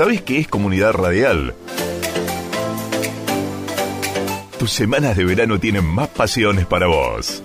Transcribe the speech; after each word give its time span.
¿Sabes 0.00 0.22
qué 0.22 0.38
es 0.38 0.48
comunidad 0.48 0.94
radial? 0.94 1.54
Tus 4.58 4.72
semanas 4.72 5.14
de 5.14 5.26
verano 5.26 5.60
tienen 5.60 5.84
más 5.84 6.08
pasiones 6.08 6.64
para 6.64 6.86
vos. 6.86 7.42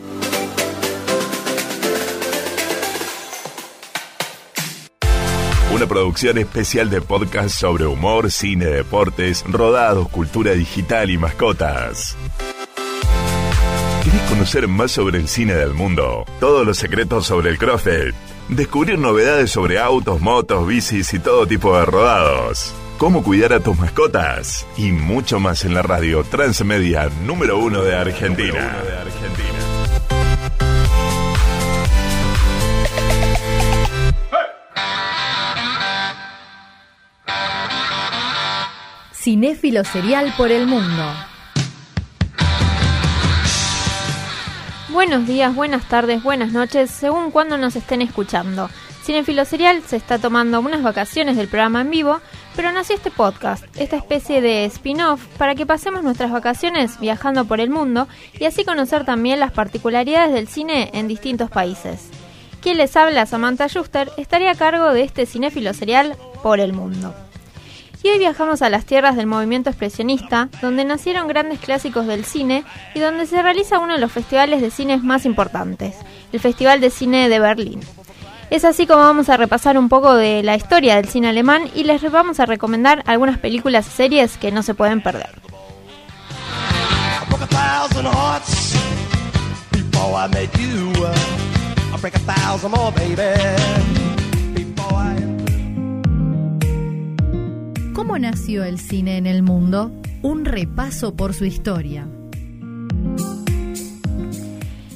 Una 5.73 5.85
producción 5.85 6.37
especial 6.37 6.89
de 6.89 7.01
podcast 7.01 7.49
sobre 7.59 7.87
humor, 7.87 8.31
cine, 8.31 8.67
deportes, 8.67 9.43
rodados, 9.49 10.07
cultura 10.07 10.53
digital 10.53 11.09
y 11.09 11.17
mascotas. 11.17 12.15
¿Querés 14.25 14.37
conocer 14.37 14.67
más 14.67 14.91
sobre 14.91 15.19
el 15.19 15.27
cine 15.27 15.53
del 15.53 15.73
mundo? 15.75 16.25
Todos 16.39 16.65
los 16.65 16.77
secretos 16.77 17.27
sobre 17.27 17.51
el 17.51 17.59
CrossFit 17.59 18.15
Descubrir 18.49 18.97
novedades 18.97 19.51
sobre 19.51 19.79
autos, 19.79 20.19
motos, 20.19 20.65
bicis 20.67 21.13
y 21.13 21.19
todo 21.19 21.45
tipo 21.45 21.77
de 21.77 21.85
rodados. 21.85 22.73
Cómo 22.97 23.23
cuidar 23.23 23.53
a 23.53 23.59
tus 23.59 23.77
mascotas. 23.77 24.65
Y 24.77 24.91
mucho 24.91 25.39
más 25.39 25.63
en 25.63 25.75
la 25.75 25.83
radio 25.83 26.23
Transmedia 26.23 27.09
número 27.25 27.59
uno 27.59 27.83
de 27.83 27.95
Argentina. 27.95 28.75
Cinéfilo 39.13 39.83
serial 39.83 40.33
por 40.35 40.51
el 40.51 40.65
mundo. 40.65 41.34
Buenos 44.95 45.27
días, 45.27 45.53
buenas 45.53 45.89
tardes, 45.89 46.23
buenas 46.23 46.53
noches, 46.53 46.89
según 46.89 47.29
cuando 47.29 47.57
nos 47.57 47.75
estén 47.75 48.01
escuchando. 48.01 48.69
Cinefilo 49.03 49.43
Serial 49.43 49.83
se 49.83 49.97
está 49.97 50.19
tomando 50.19 50.61
unas 50.61 50.83
vacaciones 50.83 51.35
del 51.35 51.49
programa 51.49 51.81
en 51.81 51.91
vivo, 51.91 52.21
pero 52.55 52.71
nació 52.71 52.95
este 52.95 53.11
podcast, 53.11 53.65
esta 53.77 53.97
especie 53.97 54.39
de 54.39 54.63
spin-off, 54.63 55.25
para 55.37 55.53
que 55.53 55.65
pasemos 55.65 56.01
nuestras 56.01 56.31
vacaciones 56.31 56.97
viajando 56.97 57.43
por 57.43 57.59
el 57.59 57.69
mundo 57.69 58.07
y 58.39 58.45
así 58.45 58.63
conocer 58.63 59.03
también 59.03 59.41
las 59.41 59.51
particularidades 59.51 60.33
del 60.33 60.47
cine 60.47 60.91
en 60.93 61.09
distintos 61.09 61.49
países. 61.49 62.09
Quien 62.61 62.77
les 62.77 62.95
habla, 62.95 63.25
Samantha 63.25 63.67
Schuster, 63.67 64.09
estaría 64.15 64.51
a 64.51 64.55
cargo 64.55 64.93
de 64.93 65.03
este 65.03 65.25
cinéfilo 65.25 65.73
serial 65.73 66.15
por 66.41 66.61
el 66.61 66.71
mundo. 66.71 67.13
Y 68.05 68.09
hoy 68.09 68.19
viajamos 68.19 68.61
a 68.61 68.69
las 68.69 68.85
tierras 68.85 69.15
del 69.15 69.25
movimiento 69.25 69.71
expresionista, 69.71 70.49
donde 70.61 70.85
nacieron 70.85 71.27
grandes 71.27 71.57
clásicos 71.57 72.05
del 72.05 72.23
cine 72.23 72.63
y 72.93 72.99
donde 72.99 73.25
se 73.25 73.41
realiza 73.41 73.79
uno 73.79 73.93
de 73.93 73.99
los 73.99 74.11
festivales 74.11 74.61
de 74.61 74.69
cine 74.69 74.97
más 74.97 75.25
importantes, 75.25 75.95
el 76.31 76.39
Festival 76.39 76.81
de 76.81 76.91
Cine 76.91 77.29
de 77.29 77.39
Berlín. 77.39 77.79
Es 78.51 78.63
así 78.63 78.85
como 78.85 79.01
vamos 79.01 79.29
a 79.29 79.37
repasar 79.37 79.75
un 79.75 79.89
poco 79.89 80.13
de 80.13 80.43
la 80.43 80.55
historia 80.55 80.97
del 80.97 81.07
cine 81.07 81.29
alemán 81.29 81.63
y 81.73 81.83
les 81.83 82.11
vamos 82.11 82.39
a 82.39 82.45
recomendar 82.45 83.01
algunas 83.07 83.39
películas 83.39 83.87
y 83.87 83.89
series 83.89 84.37
que 84.37 84.51
no 84.51 84.61
se 84.61 84.75
pueden 84.75 85.01
perder. 85.01 85.41
¿Cómo 97.95 98.19
nació 98.19 98.65
el 98.65 98.77
cine 98.77 99.15
en 99.15 99.25
el 99.25 99.41
mundo? 99.41 99.89
Un 100.21 100.43
repaso 100.43 101.15
por 101.15 101.33
su 101.33 101.45
historia. 101.45 102.05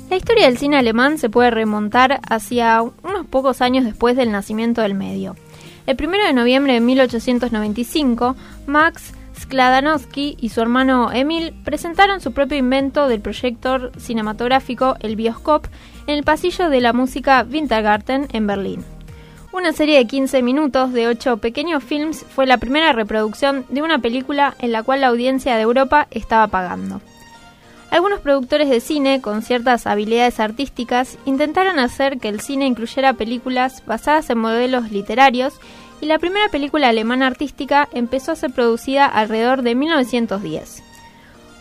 La 0.09 0.17
historia 0.17 0.47
del 0.47 0.57
cine 0.57 0.75
alemán 0.75 1.17
se 1.17 1.29
puede 1.29 1.49
remontar 1.49 2.19
hacia 2.27 2.81
unos 2.81 3.25
pocos 3.29 3.61
años 3.61 3.85
después 3.85 4.17
del 4.17 4.33
nacimiento 4.33 4.81
del 4.81 4.95
medio. 4.95 5.37
El 5.87 5.95
1 5.97 6.11
de 6.27 6.33
noviembre 6.33 6.73
de 6.73 6.81
1895, 6.81 8.35
Max 8.67 9.13
Skladanowski 9.39 10.35
y 10.37 10.49
su 10.49 10.59
hermano 10.59 11.09
Emil 11.13 11.53
presentaron 11.63 12.19
su 12.19 12.33
propio 12.33 12.57
invento 12.57 13.07
del 13.07 13.21
proyector 13.21 13.93
cinematográfico, 13.97 14.97
el 14.99 15.15
Bioscop, 15.15 15.67
en 16.05 16.15
el 16.15 16.25
pasillo 16.25 16.69
de 16.69 16.81
la 16.81 16.91
música 16.91 17.47
Wintergarten 17.49 18.27
en 18.33 18.45
Berlín. 18.45 18.98
Una 19.51 19.73
serie 19.73 19.97
de 19.97 20.05
15 20.05 20.43
minutos 20.43 20.93
de 20.93 21.07
8 21.07 21.37
pequeños 21.37 21.83
films 21.83 22.23
fue 22.35 22.45
la 22.45 22.57
primera 22.59 22.93
reproducción 22.93 23.65
de 23.69 23.81
una 23.81 23.97
película 23.97 24.55
en 24.59 24.71
la 24.71 24.83
cual 24.83 25.01
la 25.01 25.07
audiencia 25.07 25.55
de 25.55 25.63
Europa 25.63 26.07
estaba 26.11 26.47
pagando. 26.47 27.01
Algunos 27.89 28.19
productores 28.19 28.69
de 28.69 28.79
cine 28.79 29.21
con 29.21 29.41
ciertas 29.41 29.87
habilidades 29.87 30.39
artísticas 30.39 31.17
intentaron 31.25 31.79
hacer 31.79 32.19
que 32.19 32.29
el 32.29 32.41
cine 32.41 32.67
incluyera 32.67 33.13
películas 33.13 33.83
basadas 33.87 34.29
en 34.29 34.37
modelos 34.37 34.91
literarios 34.91 35.55
y 35.99 36.05
la 36.05 36.19
primera 36.19 36.49
película 36.49 36.89
alemana 36.89 37.25
artística 37.25 37.89
empezó 37.91 38.33
a 38.33 38.35
ser 38.35 38.51
producida 38.51 39.07
alrededor 39.07 39.63
de 39.63 39.73
1910. 39.73 40.83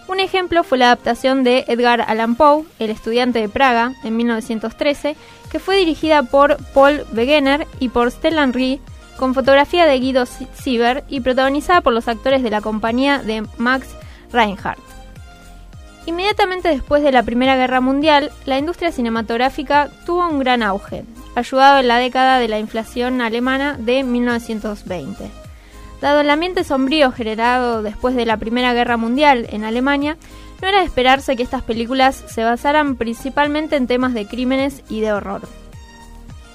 Un 0.09 0.21
ejemplo 0.21 0.63
fue 0.65 0.79
la 0.79 0.87
adaptación 0.87 1.45
de 1.45 1.65
Edgar 1.69 2.03
Allan 2.03 2.35
Poe, 2.35 2.65
El 2.79 2.91
estudiante 2.91 3.41
de 3.41 3.49
Praga, 3.49 3.93
en 4.05 4.17
1913, 4.17 5.17
que 5.51 5.59
fue 5.59 5.77
dirigida 5.77 6.23
por 6.23 6.57
Paul 6.75 7.05
Wegener 7.15 7.67
y 7.81 7.89
por 7.89 8.11
Stellan 8.11 8.53
Rie, 8.53 8.81
con 9.17 9.35
fotografía 9.35 9.87
de 9.87 9.99
Guido 9.99 10.25
Sieber 10.27 11.05
y 11.09 11.21
protagonizada 11.21 11.81
por 11.81 11.93
los 11.93 12.09
actores 12.09 12.43
de 12.43 12.51
la 12.51 12.61
compañía 12.61 13.19
de 13.19 13.45
Max 13.57 13.89
Reinhardt. 14.33 14.81
Inmediatamente 16.07 16.69
después 16.69 17.03
de 17.03 17.13
la 17.13 17.23
Primera 17.23 17.57
Guerra 17.57 17.83
Mundial, 17.83 18.31
la 18.47 18.59
industria 18.59 18.93
cinematográfica 18.93 19.91
tuvo 20.07 20.27
un 20.27 20.39
gran 20.39 20.63
auge, 20.63 21.05
ayudado 21.35 21.81
en 21.81 21.89
la 21.89 21.99
década 21.99 22.39
de 22.39 22.49
la 22.49 22.59
inflación 22.59 23.21
alemana 23.21 23.77
de 23.79 24.05
1920. 24.05 25.31
Dado 26.01 26.21
el 26.21 26.31
ambiente 26.31 26.65
sombrío 26.65 27.13
generado 27.13 27.83
después 27.83 28.15
de 28.15 28.25
la 28.25 28.37
Primera 28.37 28.73
Guerra 28.73 28.97
Mundial 28.97 29.49
en 29.51 29.65
Alemania, 29.65 30.17
no 30.61 30.69
era 30.69 30.81
de 30.81 30.87
esperarse 30.87 31.37
que 31.37 31.43
estas 31.43 31.63
películas 31.63 32.25
se 32.27 32.45
basaran 32.45 32.97
principalmente 32.97 33.77
en 33.77 33.87
temas 33.87 34.15
de 34.15 34.27
crímenes 34.27 34.83
y 34.89 35.01
de 35.01 35.13
horror. 35.13 35.43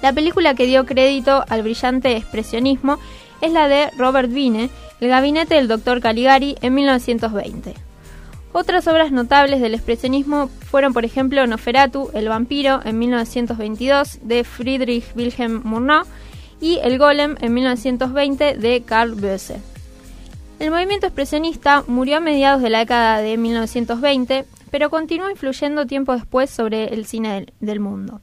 La 0.02 0.12
película 0.12 0.54
que 0.54 0.66
dio 0.66 0.84
crédito 0.84 1.44
al 1.48 1.62
brillante 1.62 2.16
expresionismo 2.16 2.98
es 3.40 3.52
la 3.52 3.68
de 3.68 3.90
Robert 3.96 4.30
Wiene, 4.30 4.70
El 5.00 5.08
gabinete 5.08 5.54
del 5.54 5.68
Dr. 5.68 6.00
Caligari, 6.00 6.56
en 6.60 6.74
1920. 6.74 7.74
Otras 8.52 8.86
obras 8.86 9.10
notables 9.10 9.60
del 9.60 9.74
expresionismo 9.74 10.48
fueron, 10.70 10.92
por 10.92 11.04
ejemplo, 11.04 11.46
Noferatu, 11.46 12.10
El 12.14 12.28
vampiro, 12.28 12.80
en 12.84 12.98
1922, 12.98 14.20
de 14.22 14.44
Friedrich 14.44 15.04
Wilhelm 15.16 15.62
Murnau, 15.64 16.04
y 16.60 16.78
El 16.82 16.98
golem, 16.98 17.36
en 17.40 17.52
1920, 17.52 18.56
de 18.56 18.82
Carl 18.82 19.14
Böse. 19.14 19.73
El 20.60 20.70
movimiento 20.70 21.06
expresionista 21.06 21.82
murió 21.88 22.18
a 22.18 22.20
mediados 22.20 22.62
de 22.62 22.70
la 22.70 22.78
década 22.78 23.18
de 23.18 23.36
1920, 23.36 24.44
pero 24.70 24.88
continuó 24.88 25.28
influyendo 25.28 25.86
tiempo 25.86 26.14
después 26.14 26.48
sobre 26.48 26.94
el 26.94 27.06
cine 27.06 27.46
del, 27.58 27.80
mundo. 27.80 28.20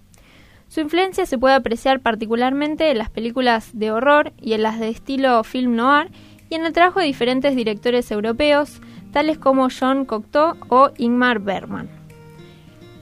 Su 0.70 0.80
influencia 0.80 1.26
se 1.26 1.38
puede 1.38 1.56
apreciar 1.56 2.00
particularmente 2.00 2.90
en 2.90 2.98
las 2.98 3.10
películas 3.10 3.72
de 3.74 3.92
horror 3.92 4.32
y 4.40 4.54
en 4.54 4.64
las 4.64 4.80
de 4.80 4.90
estilo 4.90 5.44
film 5.44 5.76
noir 5.76 6.10
y 6.50 6.56
en 6.56 6.66
el 6.66 6.72
trabajo 6.72 7.02
de 7.02 7.06
diferentes 7.06 7.54
directores 7.54 8.10
europeos, 8.12 8.82
tales 9.12 9.38
como 9.38 9.68
John 9.70 10.06
Cocteau 10.06 10.56
o 10.70 10.92
Ingmar 10.98 11.40
Bergman. 11.40 11.90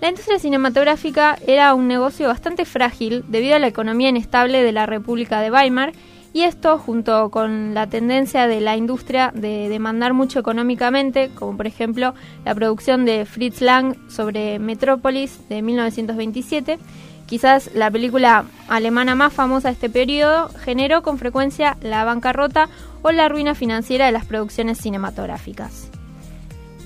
La 0.02 0.10
industria 0.10 0.40
cinematográfica 0.40 1.38
era 1.46 1.74
un 1.76 1.88
negocio 1.88 2.30
bastante 2.30 2.66
frágil 2.66 3.24
debido 3.28 3.58
a 3.58 3.60
la 3.60 3.68
economía 3.68 4.10
inestable 4.10 4.64
de 4.64 4.72
la 4.72 4.88
República 4.88 5.40
de 5.42 5.52
Weimar 5.52 5.92
y 6.32 6.44
esto, 6.44 6.78
junto 6.78 7.30
con 7.32 7.74
la 7.74 7.88
tendencia 7.88 8.48
de 8.48 8.62
la 8.62 8.78
industria 8.78 9.32
de 9.34 9.68
demandar 9.68 10.14
mucho 10.14 10.40
económicamente, 10.40 11.32
como 11.34 11.58
por 11.58 11.66
ejemplo 11.66 12.14
la 12.46 12.54
producción 12.54 13.06
de 13.06 13.26
Fritz 13.26 13.62
Lang 13.62 13.96
sobre 14.10 14.60
Metrópolis 14.60 15.48
de 15.50 15.62
1927, 15.62 16.78
quizás 17.26 17.72
la 17.74 17.90
película 17.90 18.46
alemana 18.68 19.16
más 19.16 19.34
famosa 19.34 19.70
de 19.70 19.74
este 19.74 19.90
periodo, 19.90 20.50
generó 20.50 21.02
con 21.02 21.18
frecuencia 21.18 21.78
la 21.82 22.04
bancarrota 22.04 22.70
o 23.02 23.12
la 23.12 23.28
ruina 23.28 23.56
financiera 23.56 24.06
de 24.06 24.12
las 24.12 24.26
producciones 24.26 24.78
cinematográficas. 24.78 25.90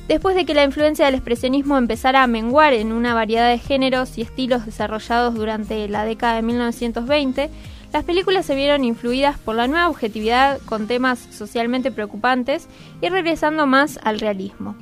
Después 0.07 0.35
de 0.35 0.45
que 0.45 0.53
la 0.53 0.65
influencia 0.65 1.05
del 1.05 1.15
expresionismo 1.15 1.77
empezara 1.77 2.23
a 2.23 2.27
menguar 2.27 2.73
en 2.73 2.91
una 2.91 3.13
variedad 3.13 3.49
de 3.49 3.57
géneros 3.57 4.17
y 4.17 4.21
estilos 4.21 4.65
desarrollados 4.65 5.33
durante 5.33 5.87
la 5.87 6.03
década 6.03 6.35
de 6.35 6.41
1920, 6.41 7.49
las 7.93 8.03
películas 8.03 8.47
se 8.47 8.55
vieron 8.55 8.83
influidas 8.83 9.37
por 9.37 9.55
la 9.55 9.67
nueva 9.67 9.87
objetividad 9.87 10.59
con 10.65 10.87
temas 10.87 11.19
socialmente 11.19 11.91
preocupantes 11.91 12.67
y 13.01 13.09
regresando 13.09 13.67
más 13.67 13.99
al 14.03 14.19
realismo. 14.19 14.75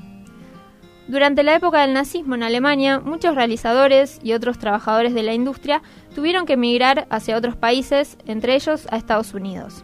Durante 1.09 1.43
la 1.43 1.55
época 1.55 1.81
del 1.81 1.91
nazismo 1.91 2.35
en 2.35 2.43
Alemania, 2.43 3.01
muchos 3.01 3.35
realizadores 3.35 4.21
y 4.23 4.31
otros 4.31 4.59
trabajadores 4.59 5.13
de 5.13 5.23
la 5.23 5.33
industria 5.33 5.81
tuvieron 6.15 6.45
que 6.45 6.53
emigrar 6.53 7.05
hacia 7.09 7.35
otros 7.35 7.57
países, 7.57 8.17
entre 8.27 8.55
ellos 8.55 8.87
a 8.89 8.95
Estados 8.95 9.33
Unidos. 9.33 9.83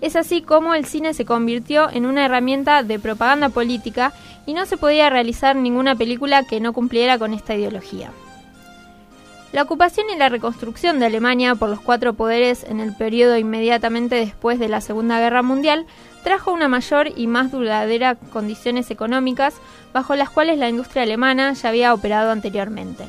Es 0.00 0.14
así 0.14 0.40
como 0.40 0.74
el 0.74 0.84
cine 0.84 1.12
se 1.12 1.24
convirtió 1.24 1.90
en 1.90 2.06
una 2.06 2.24
herramienta 2.24 2.84
de 2.84 3.00
propaganda 3.00 3.48
política 3.48 4.12
y 4.46 4.54
no 4.54 4.64
se 4.64 4.76
podía 4.76 5.10
realizar 5.10 5.56
ninguna 5.56 5.96
película 5.96 6.44
que 6.44 6.60
no 6.60 6.72
cumpliera 6.72 7.18
con 7.18 7.34
esta 7.34 7.56
ideología. 7.56 8.12
La 9.54 9.62
ocupación 9.62 10.06
y 10.12 10.18
la 10.18 10.28
reconstrucción 10.28 10.98
de 10.98 11.06
Alemania 11.06 11.54
por 11.54 11.68
los 11.68 11.78
cuatro 11.78 12.14
poderes 12.14 12.64
en 12.64 12.80
el 12.80 12.92
periodo 12.92 13.38
inmediatamente 13.38 14.16
después 14.16 14.58
de 14.58 14.68
la 14.68 14.80
Segunda 14.80 15.20
Guerra 15.20 15.42
Mundial 15.42 15.86
trajo 16.24 16.52
una 16.52 16.66
mayor 16.66 17.10
y 17.14 17.28
más 17.28 17.52
duradera 17.52 18.16
condiciones 18.16 18.90
económicas 18.90 19.54
bajo 19.92 20.16
las 20.16 20.28
cuales 20.28 20.58
la 20.58 20.68
industria 20.68 21.04
alemana 21.04 21.52
ya 21.52 21.68
había 21.68 21.94
operado 21.94 22.32
anteriormente. 22.32 23.04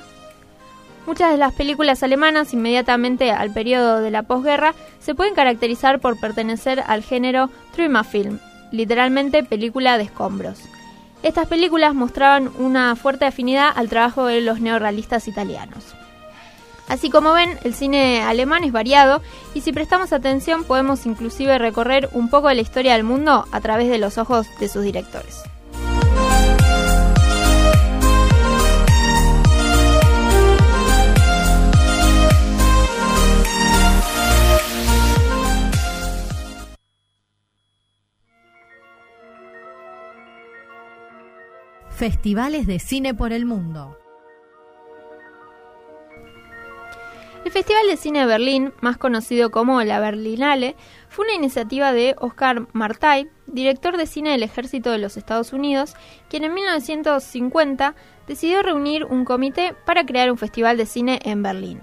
Muchas 1.08 1.32
de 1.32 1.38
las 1.38 1.52
películas 1.52 2.04
alemanas 2.04 2.54
inmediatamente 2.54 3.32
al 3.32 3.52
periodo 3.52 4.02
de 4.02 4.12
la 4.12 4.22
posguerra 4.22 4.76
se 5.00 5.16
pueden 5.16 5.34
caracterizar 5.34 6.00
por 6.00 6.20
pertenecer 6.20 6.84
al 6.86 7.02
género 7.02 7.50
Trümmerfilm, 7.74 8.38
literalmente 8.72 9.44
película 9.44 9.98
de 9.98 10.04
escombros. 10.04 10.60
Estas 11.24 11.48
películas 11.48 11.96
mostraban 11.96 12.52
una 12.60 12.96
fuerte 12.96 13.26
afinidad 13.26 13.72
al 13.76 13.90
trabajo 13.90 14.28
de 14.28 14.42
los 14.42 14.60
neorrealistas 14.60 15.28
italianos. 15.28 15.96
Así 16.88 17.10
como 17.10 17.34
ven, 17.34 17.58
el 17.64 17.74
cine 17.74 18.22
alemán 18.22 18.64
es 18.64 18.72
variado 18.72 19.22
y 19.54 19.62
si 19.62 19.74
prestamos 19.74 20.14
atención 20.14 20.64
podemos 20.64 21.06
inclusive 21.06 21.58
recorrer 21.58 22.10
un 22.14 22.30
poco 22.30 22.48
de 22.50 22.56
la 22.56 22.62
historia 22.62 22.94
del 22.94 23.04
mundo 23.04 23.46
a 23.52 23.62
través 23.62 23.90
de 23.90 23.98
los 23.98 24.18
ojos 24.18 24.48
de 24.60 24.70
sus 24.70 24.84
directores. 24.84 25.44
Festivales 41.96 42.68
de 42.68 42.78
cine 42.80 43.14
por 43.14 43.32
el 43.32 43.46
mundo. 43.46 43.98
El 47.46 47.52
Festival 47.52 47.86
de 47.86 47.96
Cine 47.96 48.22
de 48.22 48.26
Berlín, 48.26 48.74
más 48.82 48.98
conocido 48.98 49.52
como 49.52 49.80
la 49.84 50.00
Berlinale, 50.00 50.76
fue 51.10 51.26
una 51.26 51.36
iniciativa 51.36 51.94
de 51.94 52.16
Oscar 52.18 52.66
Martay, 52.74 53.30
director 53.46 53.98
de 53.98 54.08
cine 54.08 54.32
del 54.32 54.42
Ejército 54.42 54.90
de 54.90 54.98
los 54.98 55.16
Estados 55.16 55.54
Unidos, 55.54 55.94
quien 56.28 56.44
en 56.44 56.56
1950 56.56 57.94
decidió 58.28 58.64
reunir 58.64 59.06
un 59.06 59.26
comité 59.26 59.76
para 59.86 60.08
crear 60.08 60.32
un 60.32 60.40
festival 60.40 60.76
de 60.76 60.88
cine 60.88 61.20
en 61.24 61.44
Berlín. 61.44 61.82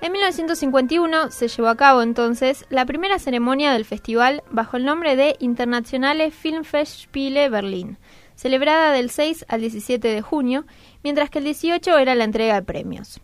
En 0.00 0.12
1951 0.12 1.30
se 1.30 1.48
llevó 1.48 1.68
a 1.68 1.76
cabo 1.76 2.00
entonces 2.00 2.64
la 2.70 2.86
primera 2.86 3.18
ceremonia 3.18 3.74
del 3.74 3.84
festival 3.84 4.42
bajo 4.50 4.78
el 4.78 4.86
nombre 4.86 5.16
de 5.16 5.36
Internationale 5.38 6.30
Filmfestspiele 6.30 7.50
Berlin, 7.50 7.98
celebrada 8.36 8.92
del 8.92 9.10
6 9.10 9.44
al 9.48 9.60
17 9.60 10.08
de 10.08 10.22
junio, 10.22 10.64
mientras 11.04 11.28
que 11.28 11.40
el 11.40 11.44
18 11.44 11.98
era 11.98 12.14
la 12.14 12.24
entrega 12.24 12.54
de 12.54 12.62
premios. 12.62 13.20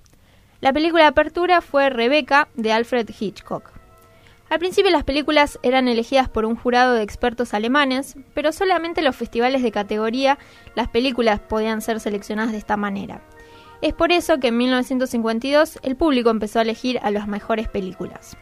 La 0.62 0.72
película 0.72 1.02
de 1.02 1.08
apertura 1.08 1.60
fue 1.60 1.90
Rebecca 1.90 2.46
de 2.54 2.72
Alfred 2.72 3.10
Hitchcock. 3.18 3.68
Al 4.48 4.60
principio 4.60 4.92
las 4.92 5.02
películas 5.02 5.58
eran 5.64 5.88
elegidas 5.88 6.28
por 6.28 6.44
un 6.44 6.54
jurado 6.54 6.94
de 6.94 7.02
expertos 7.02 7.52
alemanes, 7.52 8.16
pero 8.32 8.52
solamente 8.52 9.00
en 9.00 9.06
los 9.06 9.16
festivales 9.16 9.64
de 9.64 9.72
categoría 9.72 10.38
las 10.76 10.86
películas 10.86 11.40
podían 11.40 11.80
ser 11.80 11.98
seleccionadas 11.98 12.52
de 12.52 12.58
esta 12.58 12.76
manera. 12.76 13.22
Es 13.80 13.92
por 13.92 14.12
eso 14.12 14.38
que 14.38 14.48
en 14.48 14.58
1952 14.58 15.80
el 15.82 15.96
público 15.96 16.30
empezó 16.30 16.60
a 16.60 16.62
elegir 16.62 17.00
a 17.02 17.10
las 17.10 17.26
mejores 17.26 17.66
películas. 17.66 18.36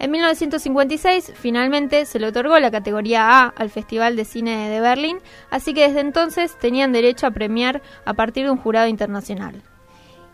En 0.00 0.10
1956 0.10 1.34
finalmente 1.36 2.04
se 2.06 2.18
le 2.18 2.26
otorgó 2.26 2.58
la 2.58 2.72
categoría 2.72 3.44
A 3.44 3.46
al 3.46 3.70
Festival 3.70 4.16
de 4.16 4.24
Cine 4.24 4.70
de 4.70 4.80
Berlín, 4.80 5.18
así 5.50 5.72
que 5.72 5.86
desde 5.86 6.00
entonces 6.00 6.58
tenían 6.58 6.90
derecho 6.90 7.28
a 7.28 7.30
premiar 7.30 7.80
a 8.04 8.14
partir 8.14 8.46
de 8.46 8.50
un 8.50 8.58
jurado 8.58 8.88
internacional. 8.88 9.62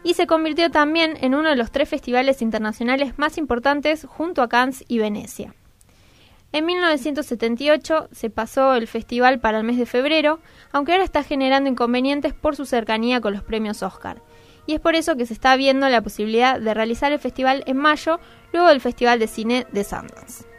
Y 0.05 0.15
se 0.15 0.29
convirtió 0.29 0.71
también 0.71 1.17
en 1.21 1.35
uno 1.35 1.49
de 1.49 1.57
los 1.57 1.73
tres 1.73 1.89
festivales 1.89 2.43
internacionales 2.43 3.19
más 3.19 3.39
importantes 3.39 4.07
junto 4.09 4.43
a 4.43 4.49
Cannes 4.49 4.85
y 4.87 4.99
Venecia. 4.99 5.55
En 6.53 6.67
1978 6.67 8.11
se 8.13 8.31
pasó 8.31 8.75
el 8.75 8.87
festival 8.87 9.41
para 9.41 9.59
el 9.59 9.65
mes 9.65 9.77
de 9.77 9.87
febrero, 9.87 10.39
aunque 10.71 10.93
ahora 10.93 11.03
está 11.03 11.25
generando 11.25 11.69
inconvenientes 11.69 12.33
por 12.33 12.55
su 12.55 12.65
cercanía 12.65 13.21
con 13.21 13.33
los 13.33 13.43
premios 13.43 13.83
Oscar. 13.83 14.23
Y 14.67 14.75
es 14.75 14.81
por 14.81 14.95
eso 14.95 15.17
que 15.17 15.27
se 15.27 15.35
está 15.35 15.57
viendo 15.57 15.89
la 15.89 16.03
posibilidad 16.03 16.61
de 16.61 16.73
realizar 16.73 17.11
el 17.11 17.19
festival 17.19 17.65
en 17.67 17.79
mayo, 17.79 18.21
luego 18.53 18.69
del 18.69 18.81
Festival 18.81 19.19
de 19.19 19.27
Cine 19.27 19.67
de 19.73 19.83
Sundance. 19.83 20.54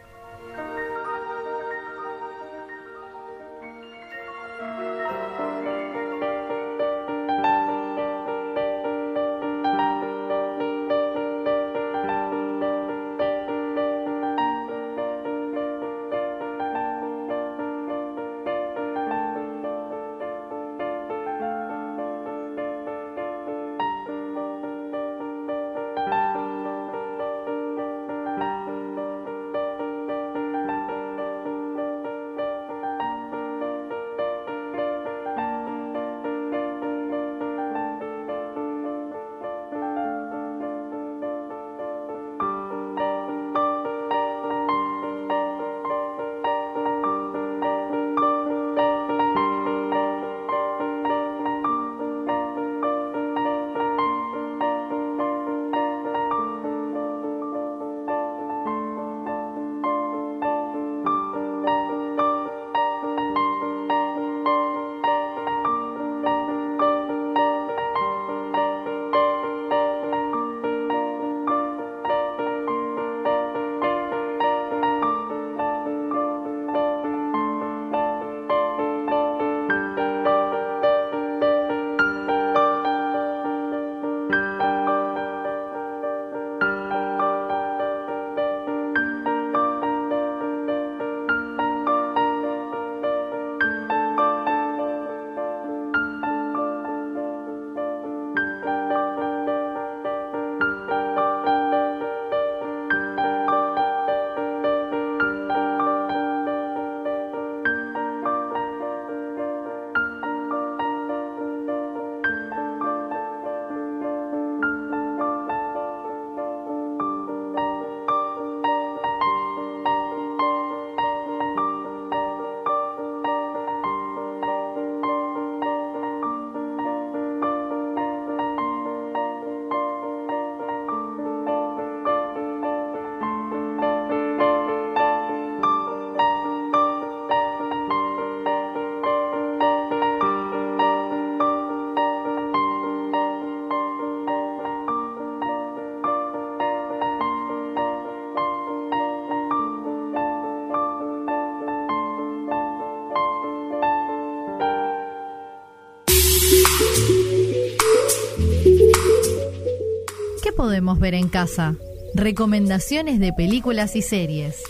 Podemos 160.56 161.00
ver 161.00 161.14
en 161.14 161.28
casa? 161.28 161.76
Recomendaciones 162.14 163.20
de 163.20 163.34
películas 163.34 163.96
y 163.96 164.02
series. 164.02 164.64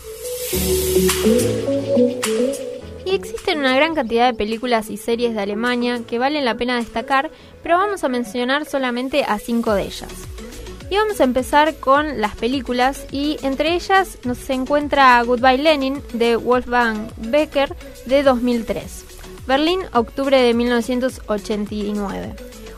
Y 3.05 3.13
existen 3.13 3.59
una 3.59 3.75
gran 3.75 3.93
cantidad 3.93 4.27
de 4.27 4.37
películas 4.37 4.89
y 4.89 4.97
series 4.97 5.35
de 5.35 5.41
Alemania 5.41 6.01
que 6.07 6.19
valen 6.19 6.43
la 6.43 6.57
pena 6.57 6.77
destacar, 6.77 7.29
pero 7.61 7.77
vamos 7.77 8.03
a 8.03 8.09
mencionar 8.09 8.65
solamente 8.65 9.23
a 9.23 9.37
cinco 9.37 9.73
de 9.73 9.83
ellas. 9.83 10.11
Y 10.89 10.97
vamos 10.97 11.19
a 11.19 11.23
empezar 11.23 11.75
con 11.75 12.19
las 12.19 12.35
películas 12.35 13.05
y 13.11 13.37
entre 13.41 13.73
ellas 13.73 14.17
nos 14.23 14.49
encuentra 14.49 15.21
Goodbye 15.23 15.57
Lenin 15.57 16.01
de 16.13 16.35
Wolfgang 16.35 17.09
Becker 17.17 17.75
de 18.05 18.23
2003. 18.23 19.05
Berlín, 19.47 19.81
octubre 19.93 20.41
de 20.41 20.53
1989. 20.53 22.35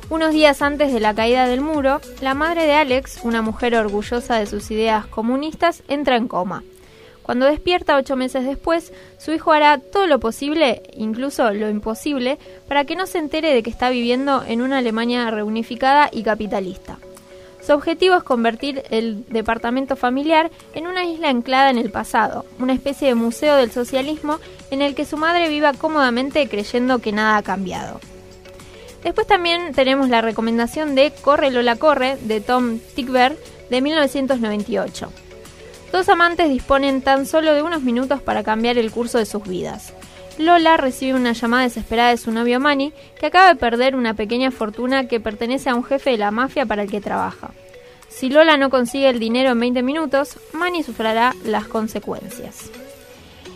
Unos 0.09 0.31
días 0.31 0.61
antes 0.61 0.93
de 0.93 1.01
la 1.01 1.13
caída 1.13 1.47
del 1.47 1.59
muro, 1.59 1.99
la 2.21 2.33
madre 2.33 2.63
de 2.63 2.71
Alex, 2.71 3.19
una 3.23 3.41
mujer 3.41 3.75
orgullosa 3.75 4.35
de 4.39 4.45
sus 4.45 4.71
ideas 4.71 5.05
comunistas, 5.05 5.83
entra 5.89 6.15
en 6.15 6.29
coma. 6.29 6.63
Cuando 7.23 7.45
despierta 7.45 7.97
ocho 7.97 8.15
meses 8.15 8.45
después, 8.45 8.93
su 9.17 9.33
hijo 9.33 9.51
hará 9.51 9.79
todo 9.79 10.07
lo 10.07 10.21
posible, 10.21 10.81
incluso 10.95 11.51
lo 11.51 11.69
imposible, 11.69 12.39
para 12.69 12.85
que 12.85 12.95
no 12.95 13.05
se 13.05 13.17
entere 13.17 13.53
de 13.53 13.61
que 13.61 13.69
está 13.69 13.89
viviendo 13.89 14.45
en 14.47 14.61
una 14.61 14.77
Alemania 14.77 15.29
reunificada 15.29 16.09
y 16.09 16.23
capitalista. 16.23 16.99
Su 17.61 17.73
objetivo 17.73 18.15
es 18.15 18.23
convertir 18.23 18.83
el 18.89 19.25
departamento 19.27 19.97
familiar 19.97 20.51
en 20.73 20.87
una 20.87 21.03
isla 21.03 21.27
anclada 21.27 21.69
en 21.69 21.79
el 21.79 21.91
pasado, 21.91 22.45
una 22.59 22.71
especie 22.71 23.09
de 23.09 23.15
museo 23.15 23.57
del 23.57 23.71
socialismo 23.71 24.39
en 24.71 24.81
el 24.81 24.95
que 24.95 25.03
su 25.03 25.17
madre 25.17 25.49
viva 25.49 25.73
cómodamente 25.73 26.47
creyendo 26.47 26.99
que 26.99 27.11
nada 27.11 27.35
ha 27.35 27.43
cambiado. 27.43 27.99
Después 29.03 29.27
también 29.27 29.73
tenemos 29.73 30.09
la 30.09 30.21
recomendación 30.21 30.95
de 30.95 31.11
Corre 31.21 31.51
Lola 31.51 31.75
Corre 31.75 32.17
de 32.17 32.41
Tom 32.41 32.79
Tickver 32.95 33.37
de 33.69 33.81
1998. 33.81 35.11
Dos 35.91 36.09
amantes 36.09 36.49
disponen 36.49 37.01
tan 37.01 37.25
solo 37.25 37.53
de 37.53 37.61
unos 37.61 37.81
minutos 37.81 38.21
para 38.21 38.43
cambiar 38.43 38.77
el 38.77 38.91
curso 38.91 39.17
de 39.17 39.25
sus 39.25 39.43
vidas. 39.47 39.93
Lola 40.37 40.77
recibe 40.77 41.17
una 41.17 41.33
llamada 41.33 41.63
desesperada 41.63 42.09
de 42.09 42.17
su 42.17 42.31
novio 42.31 42.59
Manny, 42.59 42.93
que 43.19 43.25
acaba 43.25 43.47
de 43.47 43.55
perder 43.55 43.95
una 43.95 44.13
pequeña 44.13 44.51
fortuna 44.51 45.07
que 45.07 45.19
pertenece 45.19 45.69
a 45.69 45.75
un 45.75 45.83
jefe 45.83 46.11
de 46.11 46.17
la 46.17 46.31
mafia 46.31 46.65
para 46.65 46.83
el 46.83 46.91
que 46.91 47.01
trabaja. 47.01 47.51
Si 48.09 48.29
Lola 48.29 48.57
no 48.57 48.69
consigue 48.69 49.09
el 49.09 49.19
dinero 49.19 49.51
en 49.51 49.59
20 49.59 49.81
minutos, 49.81 50.37
Manny 50.53 50.83
sufrirá 50.83 51.33
las 51.43 51.67
consecuencias. 51.67 52.69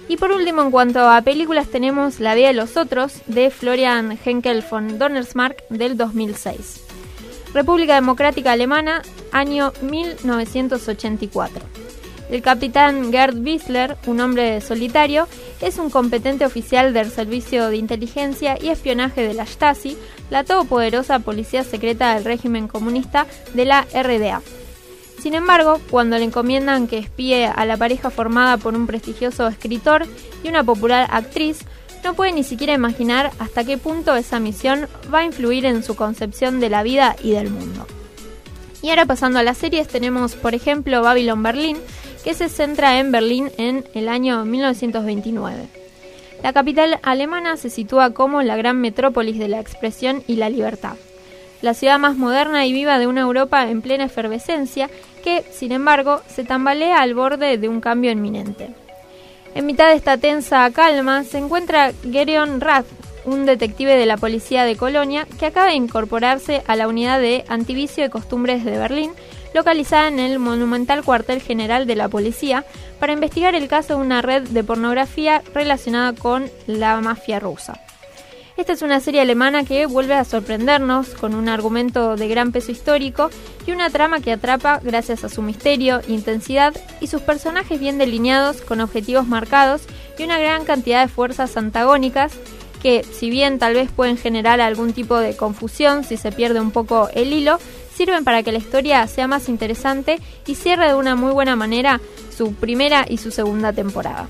Y 0.08 0.18
por 0.18 0.32
último, 0.32 0.62
en 0.62 0.72
cuanto 0.72 1.10
a 1.10 1.22
películas, 1.22 1.68
tenemos 1.68 2.20
La 2.20 2.36
vida 2.36 2.48
de 2.48 2.54
los 2.54 2.78
otros, 2.78 3.22
de 3.28 3.50
Florian 3.50 4.18
Henkel 4.24 4.64
von 4.70 5.00
Donnersmarck, 5.00 5.68
del 5.70 5.98
2006. 5.98 6.84
República 7.54 7.96
Democrática 7.96 8.54
Alemana, 8.54 9.02
año 9.32 9.74
1984. 9.82 11.66
El 12.30 12.42
capitán 12.42 13.12
Gerd 13.12 13.38
Wissler, 13.46 13.98
un 14.08 14.22
hombre 14.22 14.62
solitario, 14.62 15.28
es 15.60 15.78
un 15.78 15.90
competente 15.90 16.46
oficial 16.46 16.94
del 16.94 17.12
Servicio 17.12 17.68
de 17.68 17.76
Inteligencia 17.76 18.58
y 18.60 18.70
Espionaje 18.70 19.28
de 19.28 19.34
la 19.34 19.46
Stasi, 19.46 19.98
la 20.30 20.46
todopoderosa 20.46 21.20
policía 21.20 21.66
secreta 21.66 22.16
del 22.16 22.24
régimen 22.24 22.70
comunista 22.70 23.28
de 23.54 23.66
la 23.66 23.86
RDA. 23.94 24.42
Sin 25.22 25.36
embargo, 25.36 25.80
cuando 25.92 26.18
le 26.18 26.24
encomiendan 26.24 26.88
que 26.88 26.98
espíe 26.98 27.46
a 27.46 27.64
la 27.66 27.78
pareja 27.78 28.10
formada 28.10 28.58
por 28.58 28.74
un 28.74 28.88
prestigioso 28.88 29.48
escritor 29.48 30.08
y 30.44 30.50
una 30.50 30.64
popular 30.64 31.08
actriz, 31.12 31.60
no 32.04 32.16
puede 32.16 32.32
ni 32.32 32.44
siquiera 32.44 32.74
imaginar 32.74 33.30
hasta 33.38 33.64
qué 33.64 33.78
punto 33.78 34.16
esa 34.16 34.40
misión 34.40 34.88
va 35.14 35.20
a 35.20 35.26
influir 35.26 35.68
en 35.68 35.84
su 35.84 35.96
concepción 35.96 36.60
de 36.60 36.72
la 36.72 36.82
vida 36.82 37.16
y 37.22 37.34
del 37.34 37.52
mundo. 37.52 37.86
Y 38.82 38.90
ahora 38.90 39.06
pasando 39.06 39.38
a 39.38 39.44
las 39.44 39.60
series 39.60 39.88
tenemos 39.88 40.34
por 40.34 40.56
ejemplo 40.56 41.04
Babylon 41.04 41.44
Berlin, 41.44 41.78
que 42.24 42.34
se 42.34 42.50
centra 42.50 43.00
en 43.00 43.12
Berlín 43.12 43.52
en 43.60 43.86
el 43.94 44.10
año 44.10 44.44
1929. 44.44 45.68
La 46.42 46.52
capital 46.52 47.00
alemana 47.04 47.58
se 47.58 47.70
sitúa 47.70 48.10
como 48.16 48.42
la 48.42 48.56
gran 48.56 48.82
metrópolis 48.82 49.38
de 49.38 49.50
la 49.50 49.60
expresión 49.60 50.24
y 50.26 50.38
la 50.38 50.50
libertad, 50.50 50.96
la 51.62 51.74
ciudad 51.74 52.00
más 52.00 52.18
moderna 52.18 52.66
y 52.66 52.74
viva 52.74 53.00
de 53.00 53.08
una 53.08 53.22
Europa 53.22 53.70
en 53.70 53.82
plena 53.82 54.06
efervescencia 54.06 54.90
que, 55.24 55.44
sin 55.52 55.72
embargo, 55.72 56.22
se 56.28 56.44
tambalea 56.44 57.02
al 57.02 57.14
borde 57.14 57.58
de 57.58 57.70
un 57.70 57.82
cambio 57.82 58.12
inminente. 58.12 58.70
En 59.54 59.66
mitad 59.66 59.90
de 59.90 59.96
esta 59.96 60.18
tensa 60.18 60.70
calma 60.72 61.24
se 61.24 61.38
encuentra 61.38 61.92
Gerion 62.10 62.62
Rath, 62.62 62.86
un 63.26 63.46
detective 63.46 63.96
de 63.96 64.06
la 64.06 64.18
policía 64.18 64.64
de 64.64 64.76
Colonia 64.76 65.28
que 65.40 65.46
acaba 65.46 65.68
de 65.68 65.76
incorporarse 65.76 66.64
a 66.68 66.76
la 66.76 66.88
unidad 66.88 67.20
de 67.20 67.46
antivicio 67.48 68.04
de 68.04 68.10
costumbres 68.10 68.66
de 68.66 68.78
Berlín 68.78 69.12
localizada 69.54 70.08
en 70.08 70.20
el 70.20 70.40
monumental 70.40 71.04
cuartel 71.04 71.42
general 71.42 71.86
de 71.86 71.96
la 71.96 72.08
policía, 72.08 72.64
para 73.00 73.14
investigar 73.14 73.56
el 73.56 73.68
caso 73.68 73.96
de 73.96 74.02
una 74.02 74.22
red 74.22 74.44
de 74.44 74.64
pornografía 74.64 75.42
relacionada 75.54 76.14
con 76.14 76.50
la 76.68 77.00
mafia 77.02 77.40
rusa. 77.40 77.80
Esta 78.58 78.74
es 78.74 78.82
una 78.82 79.00
serie 79.00 79.22
alemana 79.22 79.64
que 79.64 79.86
vuelve 79.86 80.14
a 80.14 80.26
sorprendernos 80.26 81.10
con 81.10 81.36
un 81.36 81.48
argumento 81.48 82.16
de 82.16 82.28
gran 82.28 82.52
peso 82.52 82.72
histórico 82.72 83.30
y 83.66 83.72
una 83.72 83.90
trama 83.90 84.20
que 84.20 84.34
atrapa 84.34 84.80
gracias 84.84 85.24
a 85.24 85.30
su 85.30 85.42
misterio, 85.42 86.02
intensidad 86.08 86.76
y 87.00 87.08
sus 87.08 87.22
personajes 87.22 87.80
bien 87.80 87.98
delineados 87.98 88.62
con 88.62 88.82
objetivos 88.82 89.26
marcados 89.26 89.84
y 90.18 90.24
una 90.24 90.38
gran 90.38 90.66
cantidad 90.66 91.02
de 91.02 91.12
fuerzas 91.12 91.56
antagónicas 91.56 92.34
que, 92.82 93.04
si 93.04 93.30
bien 93.30 93.58
tal 93.58 93.74
vez 93.74 93.90
pueden 93.92 94.18
generar 94.18 94.60
algún 94.60 94.92
tipo 94.94 95.18
de 95.18 95.36
confusión 95.38 96.04
si 96.04 96.18
se 96.18 96.32
pierde 96.32 96.60
un 96.60 96.72
poco 96.72 97.10
el 97.14 97.32
hilo, 97.32 97.60
sirven 97.96 98.24
para 98.24 98.44
que 98.44 98.52
la 98.52 98.58
historia 98.58 99.08
sea 99.08 99.28
más 99.28 99.50
interesante 99.50 100.20
y 100.46 100.56
cierre 100.56 100.88
de 100.88 100.96
una 100.96 101.16
muy 101.16 101.32
buena 101.32 101.56
manera 101.56 102.02
su 102.36 102.54
primera 102.54 103.06
y 103.08 103.18
su 103.18 103.32
segunda 103.32 103.72
temporada. 103.72 104.28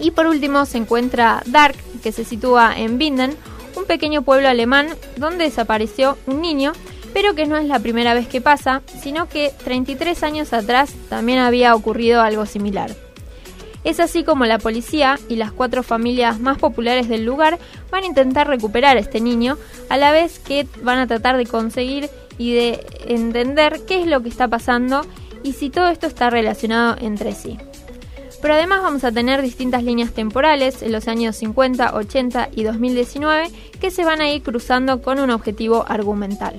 Y 0.00 0.10
por 0.10 0.26
último 0.26 0.66
se 0.66 0.78
encuentra 0.78 1.42
Dark, 1.46 1.76
que 2.02 2.12
se 2.12 2.24
sitúa 2.24 2.74
en 2.76 2.98
Binden, 2.98 3.36
un 3.76 3.84
pequeño 3.84 4.22
pueblo 4.22 4.48
alemán 4.48 4.88
donde 5.16 5.44
desapareció 5.44 6.18
un 6.26 6.40
niño, 6.40 6.72
pero 7.14 7.34
que 7.34 7.46
no 7.46 7.56
es 7.56 7.66
la 7.66 7.78
primera 7.78 8.14
vez 8.14 8.28
que 8.28 8.40
pasa, 8.40 8.82
sino 9.00 9.28
que 9.28 9.52
33 9.64 10.22
años 10.22 10.52
atrás 10.52 10.92
también 11.08 11.38
había 11.38 11.74
ocurrido 11.74 12.22
algo 12.22 12.46
similar. 12.46 12.94
Es 13.84 13.98
así 13.98 14.22
como 14.22 14.46
la 14.46 14.58
policía 14.58 15.18
y 15.28 15.36
las 15.36 15.50
cuatro 15.50 15.82
familias 15.82 16.38
más 16.38 16.58
populares 16.58 17.08
del 17.08 17.24
lugar 17.24 17.58
van 17.90 18.04
a 18.04 18.06
intentar 18.06 18.46
recuperar 18.46 18.96
a 18.96 19.00
este 19.00 19.20
niño, 19.20 19.58
a 19.88 19.96
la 19.96 20.12
vez 20.12 20.38
que 20.38 20.66
van 20.82 20.98
a 20.98 21.06
tratar 21.06 21.36
de 21.36 21.46
conseguir 21.46 22.08
y 22.38 22.54
de 22.54 22.86
entender 23.06 23.80
qué 23.86 24.00
es 24.00 24.06
lo 24.06 24.22
que 24.22 24.28
está 24.28 24.46
pasando 24.48 25.04
y 25.42 25.54
si 25.54 25.68
todo 25.68 25.88
esto 25.88 26.06
está 26.06 26.30
relacionado 26.30 26.96
entre 27.00 27.32
sí. 27.32 27.58
Pero 28.42 28.54
además 28.54 28.82
vamos 28.82 29.04
a 29.04 29.12
tener 29.12 29.40
distintas 29.40 29.84
líneas 29.84 30.12
temporales 30.12 30.82
en 30.82 30.90
los 30.90 31.06
años 31.06 31.36
50, 31.36 31.94
80 31.94 32.48
y 32.56 32.64
2019 32.64 33.50
que 33.80 33.92
se 33.92 34.04
van 34.04 34.20
a 34.20 34.30
ir 34.30 34.42
cruzando 34.42 35.00
con 35.00 35.20
un 35.20 35.30
objetivo 35.30 35.84
argumental. 35.88 36.56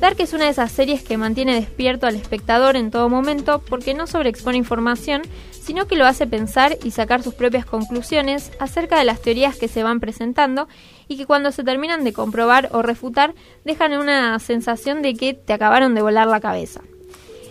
Dark 0.00 0.14
es 0.20 0.32
una 0.32 0.44
de 0.44 0.50
esas 0.50 0.70
series 0.70 1.02
que 1.02 1.18
mantiene 1.18 1.56
despierto 1.56 2.06
al 2.06 2.14
espectador 2.14 2.76
en 2.76 2.92
todo 2.92 3.08
momento 3.08 3.60
porque 3.68 3.94
no 3.94 4.06
sobreexpone 4.06 4.56
información, 4.56 5.22
sino 5.60 5.88
que 5.88 5.96
lo 5.96 6.06
hace 6.06 6.28
pensar 6.28 6.78
y 6.84 6.92
sacar 6.92 7.24
sus 7.24 7.34
propias 7.34 7.66
conclusiones 7.66 8.52
acerca 8.60 8.96
de 8.96 9.04
las 9.04 9.20
teorías 9.20 9.56
que 9.56 9.66
se 9.66 9.82
van 9.82 9.98
presentando 9.98 10.68
y 11.08 11.16
que 11.16 11.26
cuando 11.26 11.50
se 11.50 11.64
terminan 11.64 12.04
de 12.04 12.12
comprobar 12.12 12.68
o 12.70 12.82
refutar 12.82 13.34
dejan 13.64 13.94
una 13.94 14.38
sensación 14.38 15.02
de 15.02 15.14
que 15.14 15.34
te 15.34 15.52
acabaron 15.52 15.96
de 15.96 16.02
volar 16.02 16.28
la 16.28 16.38
cabeza. 16.38 16.82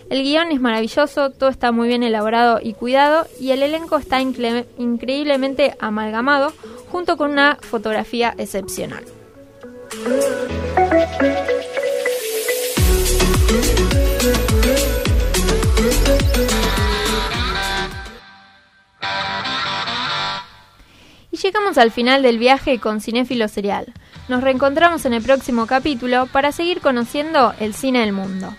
El 0.09 0.23
guion 0.23 0.53
es 0.53 0.61
maravilloso, 0.61 1.31
todo 1.31 1.49
está 1.49 1.73
muy 1.73 1.89
bien 1.89 2.01
elaborado 2.01 2.59
y 2.63 2.73
cuidado 2.73 3.27
y 3.41 3.51
el 3.51 3.61
elenco 3.61 3.97
está 3.97 4.21
increíblemente 4.21 5.75
amalgamado 5.79 6.53
junto 6.89 7.17
con 7.17 7.31
una 7.31 7.57
fotografía 7.59 8.33
excepcional. 8.37 9.03
Y 21.29 21.37
llegamos 21.37 21.77
al 21.77 21.91
final 21.91 22.23
del 22.23 22.39
viaje 22.39 22.79
con 22.79 23.01
Cinéfilo 23.01 23.49
Serial. 23.49 23.93
Nos 24.29 24.41
reencontramos 24.41 25.05
en 25.05 25.13
el 25.13 25.21
próximo 25.21 25.67
capítulo 25.67 26.27
para 26.27 26.53
seguir 26.53 26.79
conociendo 26.79 27.53
el 27.59 27.73
cine 27.73 27.99
del 27.99 28.13
mundo. 28.13 28.55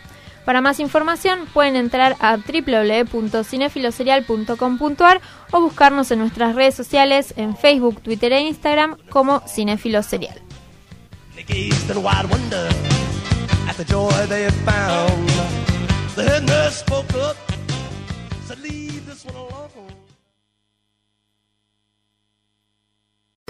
Para 0.48 0.62
más 0.62 0.80
información 0.80 1.40
pueden 1.52 1.76
entrar 1.76 2.16
a 2.20 2.38
www.cinefiloserial.com.ar 2.38 5.20
o 5.50 5.60
buscarnos 5.60 6.10
en 6.10 6.20
nuestras 6.20 6.54
redes 6.54 6.74
sociales 6.74 7.34
en 7.36 7.54
Facebook, 7.54 8.00
Twitter 8.00 8.32
e 8.32 8.40
Instagram 8.40 8.96
como 9.10 9.42
Cinefilo 9.46 10.02
Serial. 10.02 10.40